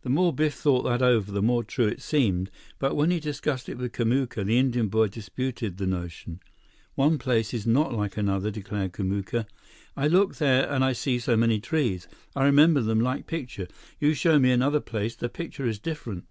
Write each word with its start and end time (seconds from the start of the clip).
The 0.00 0.08
more 0.08 0.32
Biff 0.32 0.54
thought 0.54 0.84
that 0.84 1.02
over, 1.02 1.30
the 1.30 1.42
more 1.42 1.62
true 1.62 1.86
it 1.86 2.00
seemed. 2.00 2.50
But 2.78 2.94
when 2.96 3.10
he 3.10 3.20
discussed 3.20 3.68
it 3.68 3.76
with 3.76 3.92
Kamuka, 3.92 4.42
the 4.42 4.56
Indian 4.56 4.88
boy 4.88 5.08
disputed 5.08 5.76
the 5.76 5.86
notion. 5.86 6.40
"One 6.94 7.18
place 7.18 7.52
is 7.52 7.66
not 7.66 7.92
like 7.92 8.16
another," 8.16 8.50
declared 8.50 8.92
Kamuka. 8.92 9.46
"I 9.98 10.06
look 10.08 10.36
there, 10.36 10.66
and 10.72 10.82
I 10.82 10.94
see 10.94 11.18
so 11.18 11.36
many 11.36 11.60
trees. 11.60 12.08
I 12.34 12.44
remember 12.44 12.80
them 12.80 13.00
like 13.00 13.26
picture. 13.26 13.68
You 13.98 14.14
show 14.14 14.38
me 14.38 14.50
another 14.50 14.80
place, 14.80 15.14
the 15.14 15.28
picture 15.28 15.66
is 15.66 15.78
different." 15.78 16.24